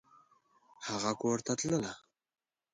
[0.87, 1.93] هغه کورته تلله!